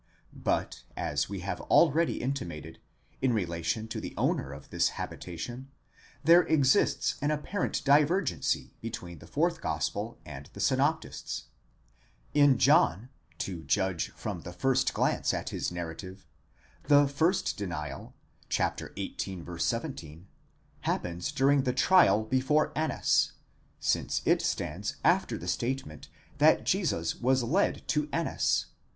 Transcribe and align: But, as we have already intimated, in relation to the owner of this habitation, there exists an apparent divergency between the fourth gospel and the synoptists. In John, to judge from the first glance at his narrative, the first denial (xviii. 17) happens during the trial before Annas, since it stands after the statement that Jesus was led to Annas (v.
But, 0.33 0.81
as 0.97 1.29
we 1.29 1.41
have 1.41 1.61
already 1.61 2.21
intimated, 2.23 2.79
in 3.21 3.33
relation 3.33 3.87
to 3.89 4.01
the 4.01 4.15
owner 4.17 4.51
of 4.51 4.71
this 4.71 4.89
habitation, 4.97 5.69
there 6.23 6.41
exists 6.41 7.17
an 7.21 7.29
apparent 7.29 7.85
divergency 7.85 8.73
between 8.81 9.19
the 9.19 9.27
fourth 9.27 9.61
gospel 9.61 10.17
and 10.25 10.49
the 10.53 10.59
synoptists. 10.59 11.43
In 12.33 12.57
John, 12.57 13.09
to 13.37 13.61
judge 13.61 14.09
from 14.13 14.41
the 14.41 14.53
first 14.53 14.91
glance 14.95 15.35
at 15.35 15.49
his 15.49 15.71
narrative, 15.71 16.25
the 16.85 17.07
first 17.07 17.55
denial 17.55 18.15
(xviii. 18.51 19.15
17) 19.59 20.27
happens 20.79 21.31
during 21.31 21.61
the 21.61 21.73
trial 21.73 22.23
before 22.23 22.71
Annas, 22.75 23.33
since 23.79 24.23
it 24.25 24.41
stands 24.41 24.95
after 25.03 25.37
the 25.37 25.47
statement 25.47 26.09
that 26.39 26.63
Jesus 26.65 27.13
was 27.17 27.43
led 27.43 27.87
to 27.89 28.09
Annas 28.11 28.65
(v. 28.69 28.75